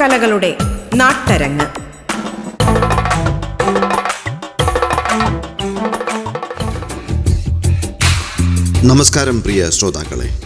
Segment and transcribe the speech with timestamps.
[0.00, 0.56] കലകളുടെ
[0.94, 1.66] നാട്ടരങ്ങ്.
[8.84, 10.40] നമസ്കാരം പ്രിയ ശ്രോതാക്കളെ.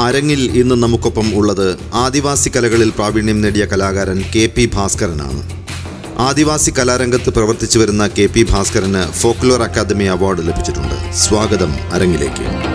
[0.00, 5.42] അരങ്ങിൽ ഇന്ന് നമുക്കൊപ്പം ഉള്ളത് ആദിവാസി കലകളിൽ പ്രാവീണ്യം നേടിയ കലാകാരൻ കെ പി ഭാസ്കരനാണ്.
[6.18, 11.12] ആദിവാസി കലാരംഗത്ത് പ്രവർത്തിച്ചു വരുന്ന കെ പി ഭാസ്കരന് ഫോക്ലോർ അക്കാദമി അവാർഡ് ലഭിച്ചിട്ടുണ്ട്.
[11.12, 12.71] സ്വാഗതം അരങ്ങിലേക്ക്.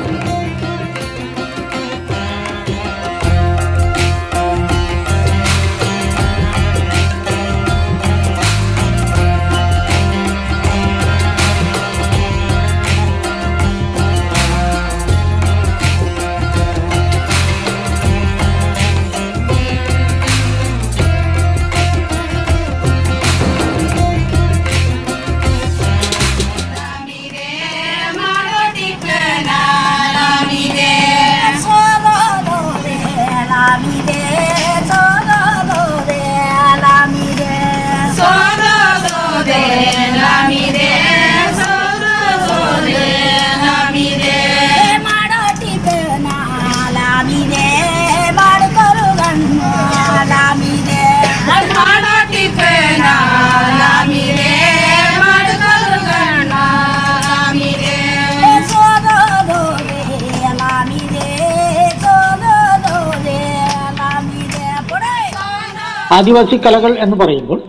[66.18, 67.60] ആദിവാസി കലകൾ എന്ന് പറയുമ്പോൾ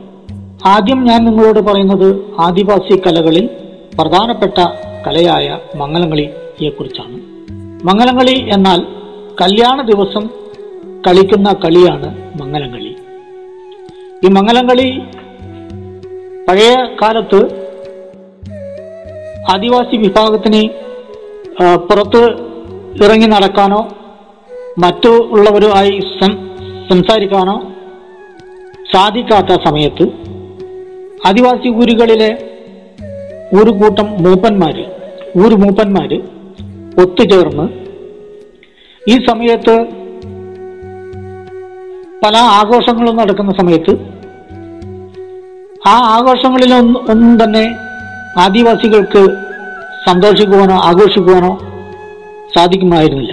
[0.66, 2.08] ആദ്യം ഞാൻ നിങ്ങളോട് പറയുന്നത്
[2.41, 3.46] ആദിവാസി കലകളിൽ
[3.98, 4.58] പ്രധാനപ്പെട്ട
[5.06, 7.18] കലയായ മംഗലംകളിയെ കുറിച്ചാണ്
[7.86, 8.80] മംഗലംകളി എന്നാൽ
[9.40, 10.24] കല്യാണ ദിവസം
[11.06, 12.08] കളിക്കുന്ന കളിയാണ്
[12.42, 12.92] മംഗലംകളി.
[14.24, 14.88] ഈ മംഗലംകളി
[16.48, 17.40] പഴയ കാലത്ത്
[19.50, 20.62] ആദിവാസി വിഭാഗത്തിന്
[21.90, 22.22] പുറത്ത്
[23.05, 23.80] ഇറങ്ങി നടക്കാനോ
[24.78, 26.00] മറ്റുള്ളവരുമായി
[26.90, 27.56] സംസാരിക്കാനോ
[28.92, 30.04] സാധിക്കാത്ത സമയത്ത്
[31.28, 32.30] ആദിവാസി ഊരുകളിലെ
[33.58, 34.84] ഒരു കൂട്ടം മൂപ്പന്മാര്
[35.40, 36.18] ഊര് മൂപ്പന്മാര്
[37.02, 37.66] ഒത്തുചേർന്ന്
[39.08, 39.74] ഈ സമയത്ത്
[42.24, 43.92] പല ആഘോഷങ്ങളും നടക്കുന്ന സമയത്ത്
[45.88, 47.64] ആ ആഘോഷങ്ങളിലൊന്നും തന്നെ
[48.40, 49.22] ആദിവാസികൾക്ക്
[50.08, 51.52] സന്തോഷിക്കുവാനോ ആഘോഷിക്കുവാനോ
[52.56, 53.32] സാധിക്കുമായിരുന്നില്ല.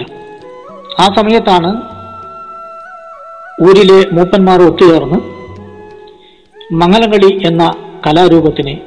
[1.00, 1.70] ആ സമയത്താണ്
[3.68, 5.35] ഊരിലെ മൂപ്പന്മാർ ഒത്തുചേർന്ന്
[6.72, 7.74] മംഗലകളി എന്ന
[8.06, 8.78] കലാരൂപത്തിന്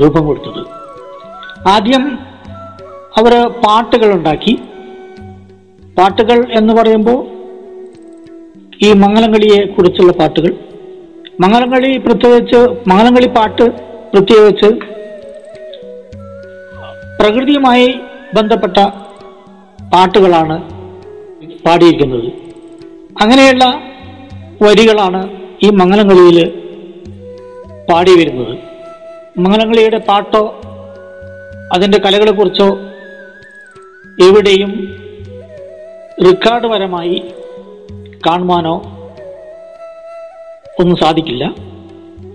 [0.00, 0.66] രൂപം കൊടുത്തത്.
[1.68, 2.18] ആദ്യം
[3.18, 4.58] അവർ പാട്ടുകൾ ഉണ്ടാക്കി
[5.98, 7.26] പാട്ടുകൾ എന്ന് പറയുമ്പോൾ
[8.86, 10.54] ഈ മംഗലംകളിയെ കുറിച്ചുള്ള പാട്ടുകൾ.
[11.40, 13.62] മംഗലംകളി പ്രത്യേകിച്ച് മംഗലംകളി പാട്ട്
[14.12, 14.66] പ്രത്യേകിച്ച്
[17.20, 17.94] പ്രകൃതിയുമായി
[18.34, 18.78] ബന്ധപ്പെട്ട
[19.92, 20.62] പാട്ടുകളാണ്
[21.66, 22.32] പാടിയിരിക്കുന്നത്.
[23.20, 23.64] അങ്ങനെയുള്ള
[24.62, 26.38] വരികളാണ് ഈ മംഗലംകളിയിൽ
[27.88, 28.54] പാടി വരുന്നത്.
[29.38, 30.42] മംഗലംകളിയുടെ പാട്ടോ
[31.74, 32.66] അതിന്റെ കലകളെക്കുറിച്ചോ
[34.26, 34.72] എവിടെയും
[36.26, 37.18] റെക്കോർഡ് പരമായി
[38.26, 38.74] കാണുവാനോ
[40.80, 41.44] ഒന്നും സാധിക്കില്ല.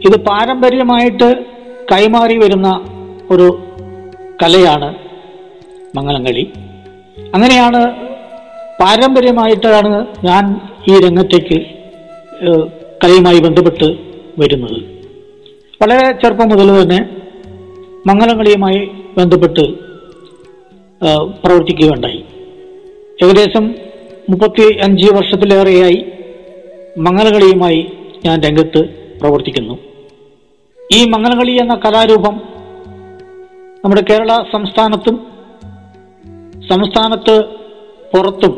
[0.07, 1.29] ഇത് പാരമ്പര്യമായിട്ട്
[1.91, 2.69] കൈമാറി വരുന്ന
[3.31, 3.47] ഒരു
[4.43, 4.89] കലയാണ്
[5.97, 6.45] മംഗലംകളി.
[7.35, 7.81] അങ്ങനെയാണ്
[8.81, 9.93] പാരമ്പര്യമായിട്ടാണ്
[10.27, 10.43] ഞാൻ
[10.89, 11.59] ഈ രംഗത്തേക്ക്
[13.03, 13.85] കലയുമായി ബന്ധപ്പെട്ട്
[14.39, 14.77] വരുന്നത്.
[15.81, 16.99] വളരെ ചെറുപ്പം മുതൽ തന്നെ
[18.07, 19.65] മംഗലംകളിയുമായി ബന്ധപ്പെട്ട്
[21.43, 22.23] പ്രവർത്തിക്കുകയുണ്ടായി.
[23.23, 23.75] ഏകദേശം
[24.29, 26.05] മുപ്പത്തി അഞ്ച് വർഷത്തിലേറെയായി
[26.97, 27.91] മംഗലകളിയുമായി
[28.25, 28.81] ഞാൻ രംഗത്ത്
[29.21, 29.79] പ്രവർത്തിക്കുന്നു.
[30.93, 32.35] ഈ മംഗലകളി എന്ന കലാരൂപം
[33.83, 35.27] നമ്മുടെ കേരള സംസ്ഥാനത്തും
[36.69, 37.35] സംസ്ഥാനത്ത്
[38.13, 38.53] പുറത്തും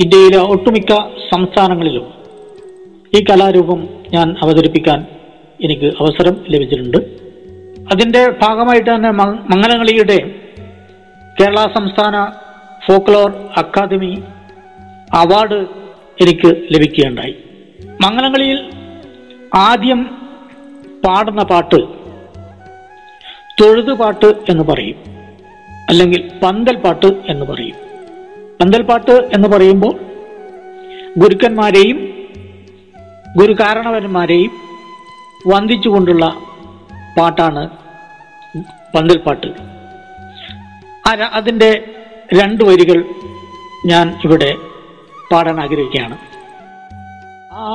[0.00, 0.92] ഇന്ത്യയിലെ ഒട്ടുമിക്ക
[1.34, 2.17] സംസ്ഥാനങ്ങളിലും
[3.16, 5.06] ഈ കലാരൂപം ഞാൻ അവതരിപ്പിക്കാൻ
[5.64, 6.96] എനിക്ക് അവസരം ലഭിച്ചിട്ടുണ്ട്.
[7.92, 10.34] അതിന്റെ ഭാഗമായിട്ട് തന്നെ മംഗലങ്ങളിയുടെ
[11.40, 12.32] കേരള സംസ്ഥാന
[12.86, 14.22] ഫോക്ലോർ അക്കാദമി
[15.14, 15.66] അവാർഡ്
[16.20, 17.34] എനിക്ക് ലഭിക്കുകയുണ്ടായി.
[18.04, 18.70] മംഗലങ്ങളിയിൽ
[19.54, 20.04] ആദ്യം
[21.06, 21.76] പാടുന്ന പാട്ട്
[23.60, 24.96] തൊഴുതുപാട്ട് എന്ന് പറയും.
[25.90, 27.74] അല്ലെങ്കിൽ പന്തൽ പാട്ട് എന്ന് പറയും.
[28.60, 29.98] പന്തൽ പാട്ട് എന്ന് പറയുമ്പോൾ
[31.18, 32.17] ഗുരുക്കന്മാരെയും
[33.36, 34.50] ഗുരുകാരണവന്മാരെയും
[35.46, 36.36] വന്ദിച്ചുകൊണ്ടുള്ള
[37.18, 37.68] പാട്ടാണ്
[38.94, 39.46] പന്തിൽപ്പാട്ട്.
[41.24, 41.94] അതിന്റെ
[42.40, 43.04] രണ്ട് വരികൾ
[43.86, 44.56] ഞാൻ ഇവിടെ
[45.32, 46.18] പാടാൻ ആഗ്രഹിക്കുകയാണ്.
[47.58, 47.74] ആ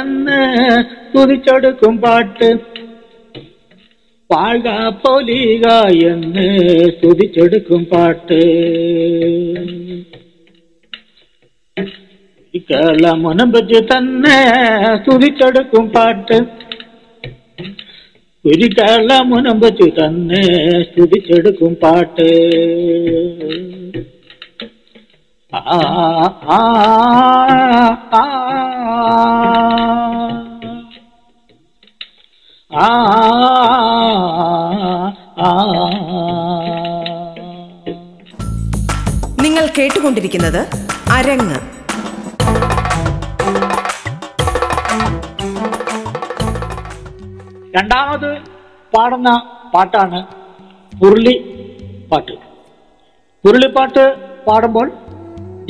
[0.00, 2.58] എന്ന് സ്തുതിച്ചെടുക്കും പാട്ട്.
[4.32, 5.66] വാഴ പോലീക
[6.06, 6.58] എന്ന്
[6.90, 8.40] സ്തുതിച്ചെടുക്കും പാട്ട്.
[12.58, 13.10] കേരള
[13.50, 14.46] വെച്ച് തന്നെ
[14.96, 16.34] സ്തുതിച്ചെടുക്കും പാട്ട്.
[18.46, 20.42] ഒരു കേളമുനം വെച്ച് തന്നെ
[20.82, 22.28] സ്തുതിച്ചെടുക്കും പാട്ട്.
[25.54, 25.80] ആ
[26.44, 26.60] ആ
[28.12, 29.43] ആ.
[40.14, 40.60] കേട്ടുകൊണ്ടിരിക്കുന്നത്
[41.16, 41.58] അരങ്ങ്.
[47.76, 48.30] രണ്ടാമത്
[48.92, 49.30] പാടുന്ന
[49.74, 50.18] പാട്ടാണ്
[51.04, 51.34] ഉരുളി
[52.10, 52.34] പാട്ട്.
[53.44, 54.04] ഉരുളിപ്പാട്ട്
[54.48, 54.88] പാടുമ്പോൾ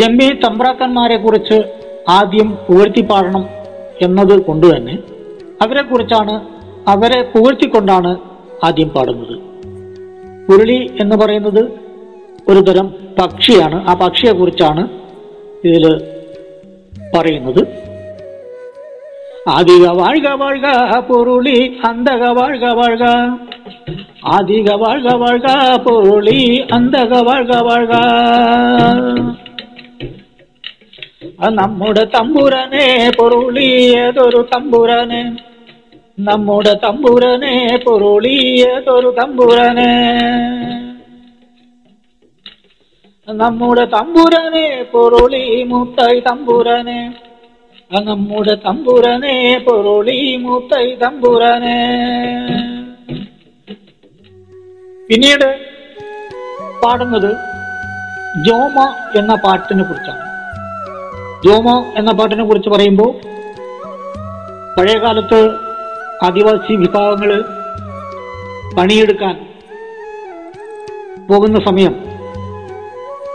[0.00, 1.58] ജമ്മി തമ്പ്രാക്കന്മാരെ കുറിച്ച്
[2.16, 3.44] ആദ്യം പുകഴ്ത്തി പാടണം
[4.02, 4.94] എന്നത് കൊണ്ട് തന്നെ
[5.62, 6.34] അവരെ കുറിച്ചാണ്
[6.92, 8.12] അവരെ പുകഴ്ത്തിക്കൊണ്ടാണ്
[8.64, 9.36] ആദ്യം പാടുന്നത്.
[10.52, 11.62] ഉരുളി എന്ന് പറയുന്നത്
[12.48, 13.88] ഒരു തരം പക്ഷിയാണ്.
[13.88, 14.88] ആ പക്ഷിയെ കുറിച്ചാണ്
[15.64, 15.84] ഇതിൽ
[17.16, 17.62] പറയുന്നത്.
[19.48, 23.04] ആദിക വാഴ്ക വാഴ്ക പൊരുളി അന്തക വാഴ്ക വാഴ്ക.
[24.26, 27.92] ആദിക വാഴ്ക വാഴ്ക പൊരുളി അന്തക വാഴ്ക വാഴ്ക.
[31.48, 35.36] നമ്മുടെ തമ്പുരനെ പൊരുളി ഏതൊരു തമ്പുരനെ.
[36.20, 39.92] നമ്മുടെ തമ്പുരനെ പൊരുളി ഏതൊരു തമ്പുരനെ.
[43.28, 46.98] നമ്മുടെ തമ്പുരനെ പൊരുളി മുത്തൈ തമ്പുരനെ.
[47.92, 49.36] നമ്മുടെ തമ്പുരനെ
[49.66, 51.78] പൊരുളി മുത്തൈ തമ്പുരനെ.
[55.08, 55.48] പിന്നീട്
[56.82, 57.30] പാടുന്നത്
[58.46, 58.76] ജോമ
[59.18, 60.22] എന്ന പാട്ടിനെ കുറിച്ചാണ്.
[61.46, 63.12] ജോമ എന്ന പാട്ടിനെ കുറിച്ച് പറയുമ്പോൾ
[64.76, 65.40] പഴയകാലത്ത്
[66.24, 67.42] ആദിവാസി വിഭാഗങ്ങൾ
[68.76, 69.34] പണിയെടുക്കാൻ
[71.28, 72.03] പോകുന്ന സമയം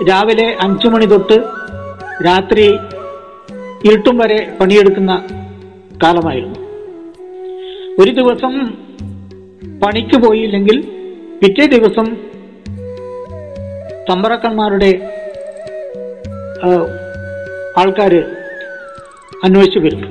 [0.08, 1.38] രാവിലെ അഞ്ചു മണി തൊട്ട്
[2.26, 2.66] രാത്രി
[3.86, 5.14] ഇരുട്ടും വരെ പണിയെടുക്കുന്ന
[6.04, 6.60] കാലമായിരുന്നു.
[8.02, 8.54] ഒരു ദിവസം
[9.84, 10.78] പണിക്ക് പോയില്ലെങ്കിൽ
[11.42, 12.08] പിറ്റേ ദിവസം
[14.10, 14.92] തമ്പറക്കന്മാരുടെ
[17.78, 18.22] ആൾക്കാര്
[19.44, 20.02] അന്വേഷിച്ചു വരും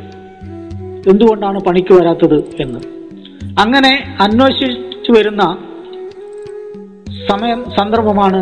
[1.11, 2.81] എന്തുകൊണ്ടാണ് പണിക്ക് വരാത്തത് എന്ന്.
[3.59, 5.43] അങ്ങനെ അന്വേഷിച്ചു വരുന്ന
[7.29, 8.41] സമയം സന്ദർഭമാണ്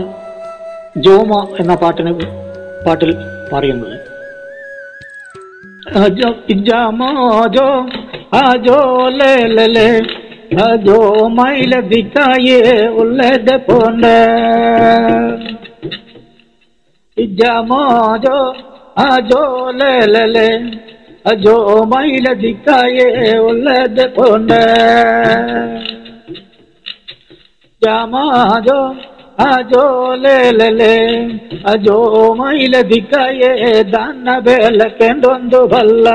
[1.05, 2.13] ജോമ എന്ന പാട്ടിന്
[2.87, 3.11] പാട്ടിൽ
[3.53, 3.97] പറയുന്നത്.
[7.55, 7.67] ജോ
[8.41, 8.79] അജോ
[9.19, 9.33] ലേ
[9.75, 9.89] ലേ
[10.65, 10.99] അജോ
[13.01, 14.05] ഉള്ളത് പോണ്ട.
[18.25, 18.39] ജോ
[19.05, 19.43] അജോ
[19.81, 19.93] ലേ
[20.35, 20.49] ലേ
[28.57, 28.79] അജോ
[29.46, 29.84] അജോ
[30.24, 30.96] ലേ ലേ ലേ
[31.72, 31.98] ಅಜೋ
[32.40, 33.52] ಮೈಲ ದಿಕ್ಕಯೇ
[33.94, 36.08] ದಾನ ಬೆಳಕೆಂದೊಂದು ಬಲ್ಲ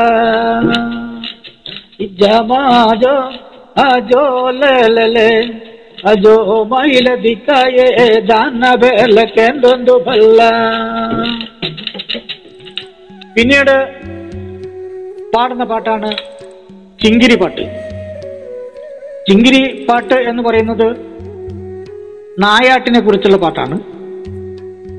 [2.21, 3.15] ಜಮಾಜೋ
[3.85, 4.25] ಅಜೋ
[4.61, 5.31] ಲೇಲಲೆ
[6.11, 6.35] ಅಜೋ
[6.65, 7.89] ಮೈಲ ದಿಕ್ಕಯೇ
[8.29, 10.41] ದಾನ ಬೆಳಕೆಂದೊಂದು ಬಲ್ಲ
[13.35, 13.77] പിന്നീട്
[15.33, 16.11] പാടുന്ന പാട്ടാണ്
[17.01, 17.65] ചിങ്കിരി പാട്ട്
[19.27, 20.89] ചിങ്കിരി പാട്ട് എന്ന് പറയുന്നത്
[22.40, 23.80] നായാട്ടിനെ കുറിച്ചുള്ള പാട്ടാണ്.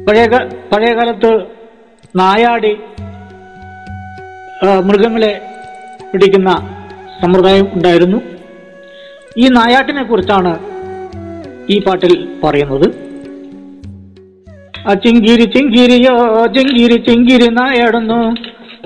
[0.07, 0.27] പഴയ
[0.73, 1.45] പഴയകാലത്ത്
[2.17, 2.77] നായാടി
[4.85, 5.41] മൃഗങ്ങളെ
[6.13, 6.51] പിടിക്കുന്ന
[7.23, 8.23] സമ്പ്രദായം ഉണ്ടായിരുന്നു.
[9.37, 10.59] ഈ നായാട്ടിനെ കുറിച്ചാണ്
[11.71, 12.89] ഈ പാട്ടിൽ പറയുന്നത്.
[15.05, 18.21] ചിങ്കിരി ചിങ്കിരിയോ ചിങ്കിരി ചിങ്കിരി നായാടുന്നു.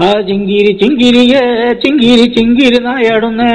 [0.03, 3.53] ആ ചിങ്കിരി ചിങ്കിരിയേ ചിങ്കിരി ചിങ്കിരി നായാടുന്നേ.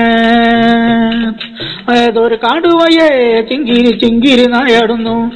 [1.97, 5.31] ഏതൊരു കാടുവയേ ചിങ്കിരി ചിങ്കിരി നായാടുന്നു.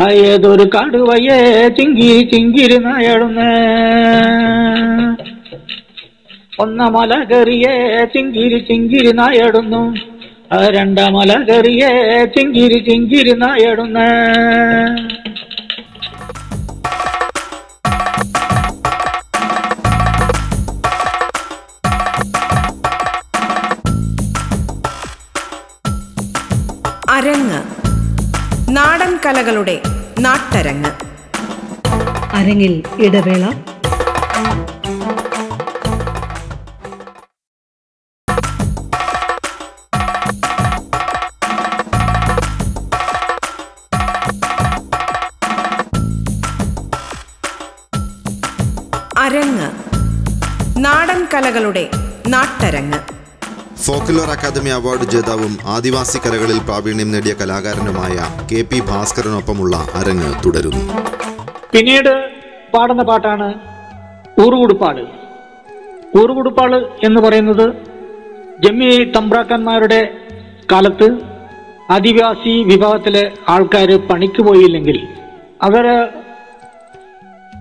[0.00, 3.50] ആ ഏതൊരു കാടുവയേ ചിങ്കിരി ചിങ്കിരി നായാടുന്നേ.
[6.60, 9.82] ഒന്ന മല കറിയേ ചിങ്കിരി ചിങ്കിരി നായാടുന്നു.
[10.68, 11.90] രണ്ടാം മല കറിയേ
[12.24, 14.08] ചിങ്കിരി ചിങ്കിരി നായാടുന്നേ.
[29.32, 29.82] കലകളുടെ
[30.20, 30.90] നാട്ടരങ്ങ്.
[32.34, 33.44] അരങ്ങിൽ ഇടവേള.
[49.18, 49.70] അരങ്ങ്.
[50.76, 51.90] നാടൻ കലകളുടെ
[52.28, 53.11] നാട്ടരങ്ങ്.
[53.86, 58.16] ഫോക്ലോർ അക്കാദമി അവാർഡ് ജേതാവും ആദിവാസി കലകളിൽ പ്രാവീണ്യം നേടിയ കലാകാരനുമായ
[58.50, 60.82] കെ പി ഭാസ്കരനൊപ്പമുള്ള അരങ്ങ് തുടരുന്നു.
[61.72, 62.12] പിന്നീട്
[62.74, 63.48] പാടുന്ന പാട്ടാണ്
[64.42, 65.02] ഊറുകുടുപ്പാട്.
[66.20, 67.66] ഊറുകുടുപ്പാട് എന്ന് പറയുന്നത്
[68.64, 70.00] ജമ്മി തമ്പ്രാക്കന്മാരുടെ
[70.72, 71.08] കാലത്ത്
[71.90, 74.98] ആദിവാസി വിഭാഗത്തിലെ ആൾക്കാർ പണിക്ക് പോയില്ലെങ്കിൽ
[75.62, 75.86] അവർ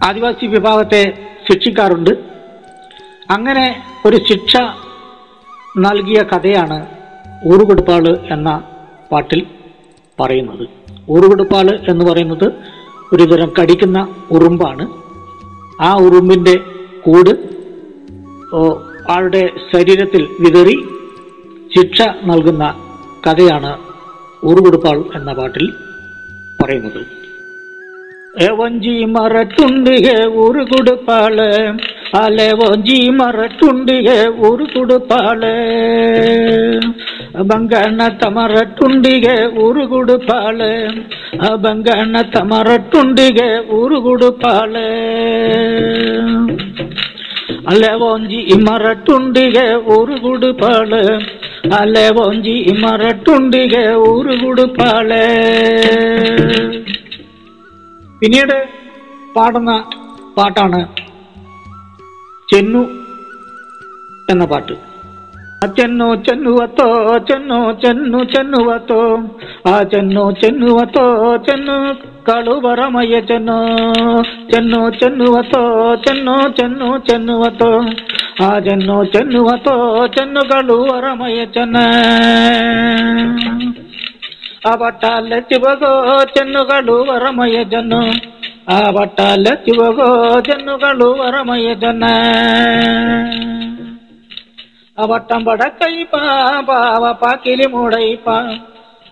[0.03, 1.01] ആദിവാസി വിഭാഗത്തെ
[1.47, 2.13] ശിക്ഷിക്കാറുണ്ട്.
[3.31, 3.65] അങ്ങനെ
[4.05, 4.55] ഒരു ശിക്ഷ
[5.77, 6.87] നൽകിയ കഥയാണ്
[7.45, 8.63] ഊറുകൊടുപ്പാൾ എന്ന
[9.11, 9.47] പാട്ടിൽ
[10.19, 10.67] പറയുന്നത്.
[11.09, 12.53] ഊറുകൊടുപ്പാൾ എന്ന് പറയുന്നത്
[13.13, 14.87] ഒരുതരം കടിക്കുന്ന ഉറുമ്പാണ്.
[15.81, 16.55] ആ ഉറുമ്പിന്റെ
[17.01, 17.29] കൂട്
[19.11, 20.75] ആളുടെ ശരീരത്തിൽ വിതറി
[21.75, 22.73] ശിക്ഷ നൽകുന്ന
[23.27, 23.77] കഥയാണ്
[24.45, 25.71] ഊറുകൊടുപ്പാൾ എന്ന പാട്ടിൽ
[26.63, 27.20] പറയുന്നത്.
[28.33, 31.37] எவஞ்சி மரத்துண்டிகே ஒரு குடுப்பால
[32.17, 35.41] அலவஞ்சி மரத்துண்டிகே ஒரு குடுப்பால
[37.41, 40.69] அபங்கன தமரட்டுண்டிகே ஒரு குடுப்பால
[41.49, 44.75] அபங்கன தமரட்டுண்டிகே ஒரு குடுப்பால
[47.65, 50.93] அலவஞ்சி மரட்டுண்டிகே ஒரு குடுப்பால
[51.75, 55.11] அலவஞ்சி மரட்டுண்டிகே ஒரு குடுப்பால
[58.21, 58.57] പിന്നീട്
[59.35, 59.71] പാടുന്ന
[60.37, 60.79] പാട്ടാണ്
[62.47, 62.81] ചെന്നു
[64.31, 64.75] എന്ന പാട്ട്.
[65.63, 66.85] ആ ചെന്നു ചെന്നുവത്തോ
[67.29, 68.99] ചെന്നു ചെന്നു ചെന്നുവത്തോ
[69.71, 71.03] ആ ചെന്നു ചെന്നുവത്തോ
[71.47, 71.75] ചെന്നു
[72.27, 73.57] കളുവറമയ്യ ചെന്നു
[74.51, 75.61] ചെന്നു ചെന്നുവത്തോ
[76.05, 77.71] ചെന്നു ചെന്നു ചെന്നുവത്തോ
[78.45, 79.75] ആ ചെന്നു ചെന്നുവത്തോ
[80.15, 81.77] ചെന്നു കളുവറമയ്യ ചെന്ന.
[84.61, 85.91] ఆ పట్టాల చివగో
[86.33, 88.01] చెన్నుగడు వరమయ్య జన్ను
[88.69, 90.09] ఆ పట్టాల చివగో
[90.47, 92.05] చెన్నుగడు వరమయ్య జన్న
[94.97, 96.21] ఆ పట్టం పడకైపా
[96.67, 98.35] పావ పాకిలి మూడైపా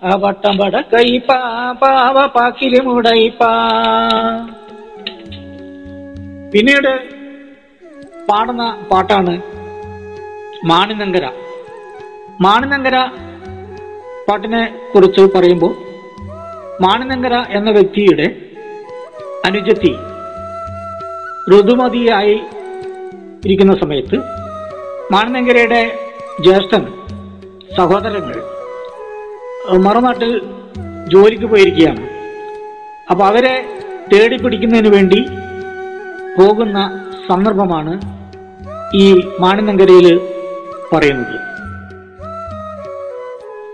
[0.02, 1.38] ఆ పట్టం పడకైపా
[1.82, 3.50] పావ పాకిలి మూడൈപ്പാ
[6.54, 6.92] പിന്നീട്
[8.30, 9.34] പാടുന്ന പാട്ടാണ്
[10.70, 11.26] മാണിനങ്കര
[12.42, 12.98] മാണിനങ്കര
[14.30, 15.74] പാട്ടിനെ കുറിച്ച് പറയുമ്പോൾ
[16.84, 18.28] മാണിനങ്കര എന്ന വ്യക്തിയുടെ
[19.48, 19.92] അനുജത്തി
[21.54, 22.38] ഋതുമതിയായി
[23.46, 24.18] ഇരിക്കുന്ന സമയത്ത്
[25.14, 25.82] മാണിനങ്കരയുടെ
[26.46, 26.84] ജ്യേഷ്ഠൻ
[27.78, 28.38] സഹോദരങ്ങൾ
[29.86, 30.32] മറുനാട്ടിൽ
[31.14, 32.04] ജോലിക്ക് പോയിരിക്കുകയാണ്.
[33.12, 33.56] അപ്പോൾ അവരെ
[34.14, 35.20] തേടി പിടിക്കുന്നതിന് വേണ്ടി
[36.38, 36.78] പോകുന്ന
[37.28, 37.94] സന്ദർഭമാണ്
[39.02, 39.06] ഈ
[39.40, 40.08] മാണിനങ്കരയിൽ
[40.94, 41.36] പറയുന്നത്.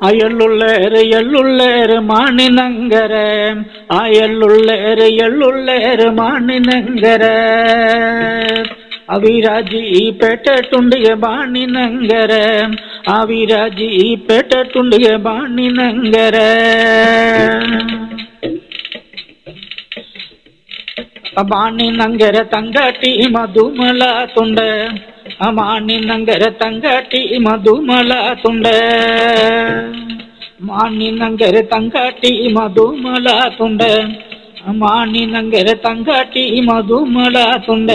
[0.05, 3.13] அயலுள்ளேறு எல்லுள்ளேறு மானினங்கர.
[3.99, 7.23] அயலுள்ளேறு எல்லுள்ளேறு மானினங்கர.
[9.15, 9.83] அவிராஜி
[10.21, 12.31] பெட்ட துண்டுக பாணினங்கர
[13.17, 13.91] அவிராஜி
[14.27, 16.35] பெட்ட துண்டுக பாணினங்கர
[21.51, 24.59] பாணினங்கர தங்காட்டி மதுமலா துண்ட.
[25.24, 28.66] ತುಂಡ ಮಾಣಿ ನಂಗರ ತಂಗಟಿ ಮಧುಮಲ ತುಂಡ
[30.68, 33.28] ಮಾಣಿ ನಂಗರ ತಂಗಟಿ ಮಧುಮಲ
[33.58, 33.82] ತುಂಡ
[34.80, 37.90] ಮಾಣಿ ನಂಗರ ತಂಗಟಿ ಮಧುಮಲ ತುಂಡ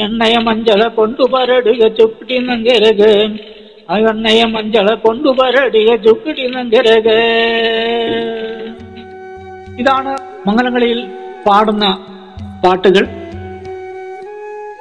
[0.00, 3.02] ಎಣ್ಣೆಯ ಮಂಜಳ ಕೊಂಡು ಬರಡುಗ ಚುಕ್ಕಟಿ ನಂಗೆರಗ
[3.88, 7.08] ಆ ಎಣ್ಣೆಯ ಮಂಜಳ ಕೊಂಡು ಬರಡಿಗ ചുക്കടി ನಂಗೆರಗ
[9.80, 10.12] ഇതാണ്
[10.46, 11.00] മംഗലങ്ങളിൽ
[11.46, 11.86] പാടുന്ന
[12.62, 13.04] പാട്ടുകൾ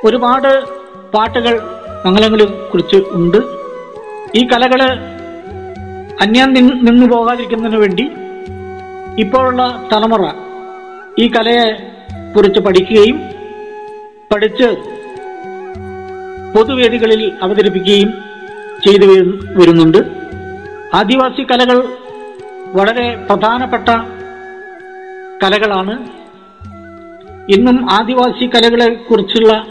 [0.04, 0.64] ഒരുപാട്
[1.12, 1.60] പാട്ടുകൾ
[2.06, 3.36] മംഗലങ്ങളെ കുറിച്ച് ഉണ്ട്.
[4.34, 4.82] ഈ കലകൾ
[6.20, 8.10] അന്യം നിന്ന് പോകാതിരിക്കുന്നതിന് വേണ്ടി
[9.18, 10.24] ഇപ്പോഴുള്ള തലമുറ
[11.18, 11.66] ഈ കലയെ
[12.36, 13.20] കുറിച്ച് പഠിക്കുകയും
[14.32, 14.68] പഠിച്ച്
[16.56, 18.10] പൊതുവേദികളിൽ അവതരിപ്പിക്കുകയും
[18.84, 19.06] ചെയ്തു
[19.60, 19.98] വരുന്നുണ്ട്.
[20.94, 21.88] ആദിവാസി കലകൾ
[22.74, 23.88] വളരെ പ്രധാനപ്പെട്ട
[25.42, 25.94] കലകളാണ്.
[27.48, 29.66] ഇന്നും ആദിവാസി കലകളെ കുറിച്ചുള്ള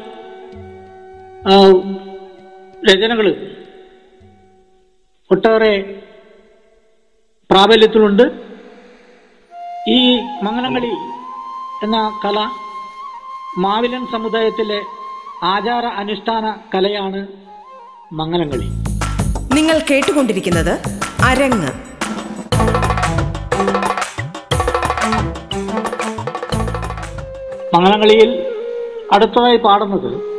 [2.90, 3.28] രചനകൾ
[5.32, 6.02] ഒട്ടേറെ
[7.50, 8.24] പ്രാബല്യത്തിലുണ്ട്.
[9.88, 10.94] ഈ മംഗളംകളി
[11.84, 12.40] എന്ന കല
[13.58, 14.82] മാവിലൻ സമുദായത്തിലെ
[15.44, 17.28] ആചാര അനുഷ്ഠാന കലയാണ്
[18.12, 18.68] മംഗലങ്ങളി
[19.56, 20.74] നിങ്ങൾ കേട്ടുകൊണ്ടിരിക്കുന്നത്
[21.24, 21.72] അരങ്ങ്.
[27.76, 28.60] മംഗളംകളിയിൽ
[29.14, 30.33] അടുത്തതായി പാടുന്നത്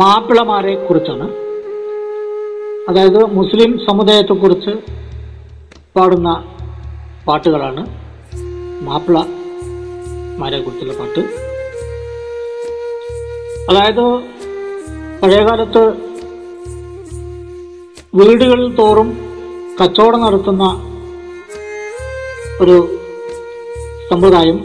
[0.00, 1.26] മാപ്പിളമാരെ കുറിച്ചാണ്
[2.88, 4.72] അതായത് മുസ്ലിം സമുദായത്തെക്കുറിച്ച്
[5.96, 6.30] പാടുന്ന
[7.26, 7.82] പാട്ടുകളാണ്
[8.86, 11.22] മാപ്പിളമാരെ കുറിച്ചുള്ള പാട്ട്.
[13.70, 14.04] അതായത്
[15.20, 15.84] പഴയകാലത്ത്
[18.18, 19.08] വീടുകൾ തോറും
[19.80, 20.64] കച്ചവടം നടത്തുന്ന
[22.60, 22.76] ഒരു
[24.10, 24.58] സമ്പ്രദായം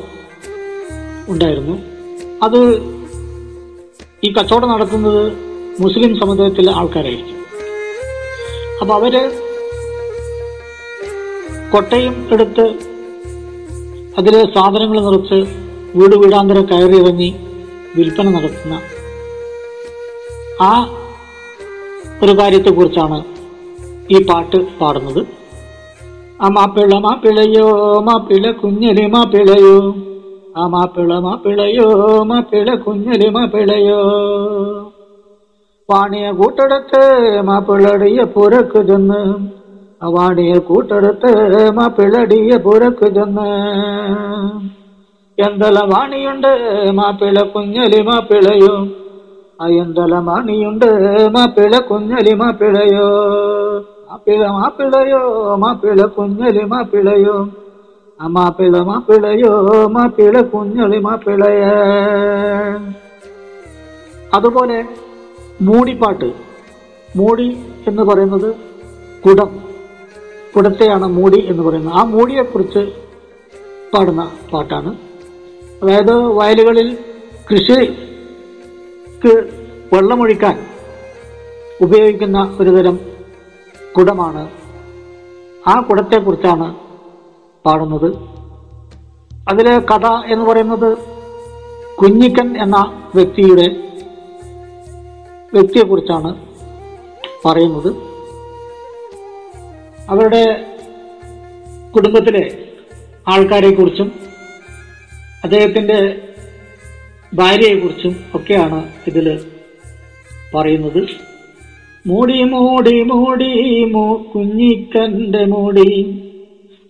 [1.30, 1.76] ഉണ്ടായിരുന്നു.
[2.46, 2.60] അത്
[4.26, 5.24] ഈ കച്ചവടം നടത്തുന്നത്
[5.84, 7.38] മുസ്ലിം സമുദായത്തിലെ ആൾക്കാരായിരിക്കും.
[8.82, 9.14] അപ്പൊ അവർ
[11.74, 12.66] കൊട്ടയും എടുത്ത്
[14.20, 15.40] അതിൽ സാധനങ്ങൾ നിറച്ച്
[15.98, 17.30] വീട് വീടാന്തരം കയറി ഇറങ്ങി
[17.96, 18.76] വിൽപ്പന നടത്തുന്ന
[20.70, 20.72] ആ
[22.24, 23.20] ഒരു കാര്യത്തെക്കുറിച്ചാണ്
[24.14, 25.22] ഈ പാട്ട് പാടുന്നത്.
[26.44, 27.66] ആ മാപ്പിള മാപ്പിളയോ
[28.10, 29.76] മാപ്പിള കുഞ്ഞലി മാപ്പിളയോ
[30.56, 31.86] ആ മാപ്പിള മാപ്പിളയോ
[32.24, 34.00] മാപ്പിള കുഞ്ഞലി മാപ്പിളയോ
[35.90, 37.02] വാണിയ കൂട്ടെടുത്ത്
[37.42, 39.22] മാപ്പിളടിയ പുരക്ക് ചെന്ന്.
[40.14, 41.32] വാണിയ കൂട്ടെടുത്ത്
[41.72, 43.48] മാപ്പിളടിയ പുരക്ക് ചെന്ന്.
[45.38, 46.52] എന്തല വാണിയുണ്ട്
[46.94, 48.76] മാപ്പിള കുഞ്ഞലി മാപ്പിളയോ
[49.62, 50.90] ആ എന്തല വാണിയുണ്ട്
[51.32, 53.08] മാപ്പിള കുഞ്ഞലി മാപ്പിളയോ
[54.10, 55.22] മാപ്പിള മാപ്പിളയോ
[55.56, 57.36] മാപ്പിള കുഞ്ഞലി മാപ്പിളയോ
[58.28, 61.64] മാപ്പിള മാപ്പിളയോ മാപ്പിള കുഞ്ഞളി മാപ്പിളയ.
[64.34, 64.86] അതുപോലെ
[65.62, 66.34] മൂടിപ്പാട്ട്.
[67.16, 68.56] മൂടി എന്ന് പറയുന്നത്
[69.26, 69.60] കുടം.
[70.56, 71.94] കുടത്തെയാണ് മൂടി എന്ന് പറയുന്നത്.
[71.94, 72.92] ആ മൂടിയെക്കുറിച്ച്
[73.94, 74.96] പാടുന്ന പാട്ടാണ്.
[75.84, 76.98] അതായത് വയലുകളിൽ
[77.52, 79.38] കൃഷിക്ക്
[79.94, 80.66] വെള്ളമൊഴിക്കാൻ
[81.82, 83.00] ഉപയോഗിക്കുന്ന ഒരു തരം
[83.98, 84.52] കുടമാണ്.
[85.68, 86.91] ആ കുടത്തെക്കുറിച്ചാണ്
[87.66, 88.16] പാടുന്നത്.
[89.50, 90.98] അതിലെ കഥ എന്ന് പറയുന്നത്
[91.96, 93.68] കുഞ്ഞിക്കൻ എന്ന വ്യക്തിയുടെ
[95.54, 96.46] വ്യക്തിയെക്കുറിച്ചാണ്
[97.46, 97.96] പറയുന്നത്.
[100.10, 100.66] അവരുടെ
[101.96, 102.58] കുടുംബത്തിലെ
[103.28, 104.12] ആൾക്കാരെക്കുറിച്ചും
[105.44, 106.22] അദ്ദേഹത്തിന്റെ
[107.34, 109.40] ഭാര്യയെക്കുറിച്ചും ഒക്കെയാണ് ഇതിൽ
[110.56, 111.08] പറയുന്നത്.
[112.08, 116.21] മൂടി മൂടി മൂടി മോ കുഞ്ഞിക്കന്റെ മൂടി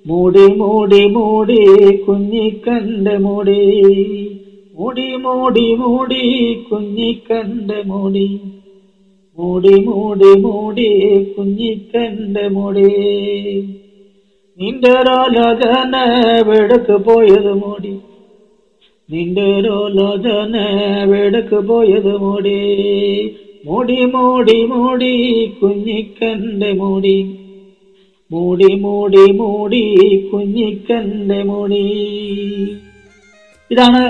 [0.07, 1.59] മൂടി മൂടി മൂടി
[1.97, 3.59] കുഞ്ഞിക്കണ്ട് മൂടി.
[4.73, 8.39] മൂടി മൂടി മൂടി കുഞ്ഞിക്കണ്ട് മൂടി.
[9.37, 10.89] മൂടി മൂടി മൂടി
[11.33, 12.89] കുഞ്ഞിക്കണ്ട് മൂടി.
[14.57, 15.95] നിന്റെ ലോചന
[16.47, 17.99] വെടുക്ക് പോയത് മൂടി.
[19.11, 20.55] നിന്റെ ലോചന
[21.05, 22.59] വെടുക്ക് പോയത് മൂടി.
[23.65, 27.40] മൂടി മൂടി മൂടി കുഞ്ഞിക്കണ്ട് മൂടി.
[28.31, 29.81] മൂടി മൂടി മൂടി
[30.27, 31.79] കുഞ്ഞിക്കന്റെ മൂടി.
[33.71, 34.01] ഇതാണ്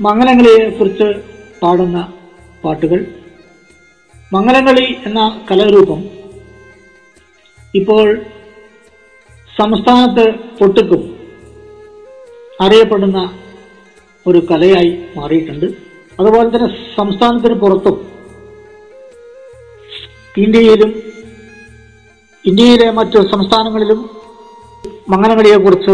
[0.00, 1.08] മംഗലങ്ങളിയെ കുറിച്ച്
[1.62, 2.12] പാടുന്ന
[2.64, 3.06] പാട്ടുകൾ.
[4.32, 6.04] മംഗലങ്ങളി എന്ന കലാരൂപം
[7.74, 8.14] ഇപ്പോൾ
[9.58, 11.02] സംസ്ഥാനത്ത് പൊട്ടുക്കും
[12.60, 13.38] അറിയപ്പെടുന്ന
[14.26, 15.66] ഒരു കലയായി മാറിയിട്ടുണ്ട്.
[16.20, 17.96] അതുപോലെ തന്നെ സംസ്ഥാനത്തിന് പുറത്തും
[20.38, 21.05] ഇന്ത്യയിലും
[22.46, 24.10] ഇന്ത്യയിലെ മറ്റ് സംസ്ഥാനങ്ങളിലും
[25.08, 25.90] മംഗലകളിയെക്കുറിച്ച്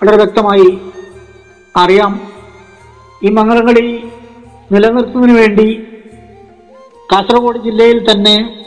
[0.00, 0.78] വളരെ വ്യക്തമായി
[1.76, 2.20] അറിയാം.
[3.22, 4.08] ഈ മംഗനകളി
[4.72, 5.82] നിലനിർത്തുന്നതിന് വേണ്ടി
[7.12, 8.66] കാസർഗോഡ് ജില്ലയിൽ തന്നെ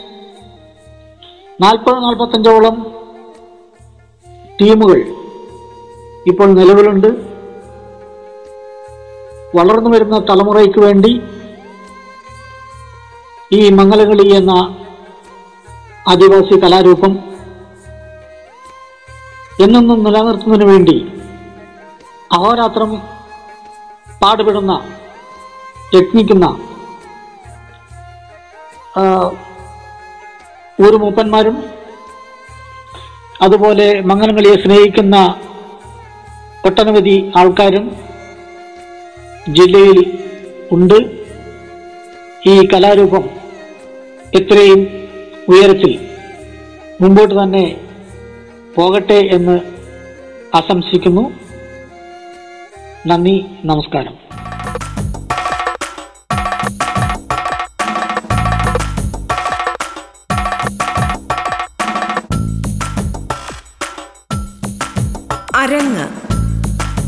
[1.60, 2.86] നാൽപ്പത് നാൽപ്പത്തഞ്ചോളം
[4.60, 5.00] ടീമുകൾ
[6.26, 7.06] ഇപ്പോൾ നിലവിലുണ്ട്.
[9.56, 11.20] വളർന്നു വരുന്ന തലമുറയ്ക്ക് വേണ്ടി
[13.52, 14.76] ഈ മംഗലകളി എന്ന
[16.10, 17.12] ആദിവാസി കലാരൂപം
[19.64, 20.96] എന്നൊന്നും നിലനിർത്തുന്നതിന് വേണ്ടി
[22.32, 22.90] അഹോരാത്രം
[24.22, 24.72] പാടുപെടുന്ന
[25.94, 26.46] യത്നിക്കുന്ന
[30.78, 31.56] ഒരു മൂപ്പന്മാരും
[33.42, 35.16] അതുപോലെ മംഗലങ്ങളിയെ സ്നേഹിക്കുന്ന
[36.68, 37.84] ഒട്ടനവധി ആൾക്കാരും
[39.56, 39.98] ജില്ലയിൽ
[40.76, 40.98] ഉണ്ട്.
[42.50, 43.24] ഈ കലാരൂപം
[44.38, 44.80] എത്രയും
[45.48, 46.08] ഉയരത്തിൽ
[47.00, 47.80] മുമ്പോട്ട് തന്നെ
[48.76, 49.60] പോകട്ടെ എന്ന്
[50.56, 51.32] ആശംസിക്കുന്നു.
[53.06, 54.14] നന്ദി നമസ്കാരം.
[65.54, 66.08] അരങ്ങ്.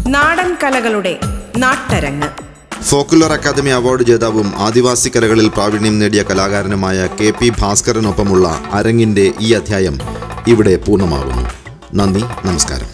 [0.07, 1.19] നാടൻ കലകളുടെ
[1.59, 2.50] നാട്ടരങ്ങ്.
[2.89, 9.99] ഫോക്കുലർ അക്കാദമി അവാർഡ് ജേതാവും ആദിവാസി കലകളിൽ പ്രാവീണ്യം നേടിയ കലാകാരനുമായ കെ പി ഭാസ്കരനൊപ്പമുള്ള അരങ്ങിന്റെ ഈ അധ്യായം
[10.47, 11.45] ഇവിടെ പൂർണമാകുന്നു.
[11.95, 12.90] നന്ദി നമസ്കാരം.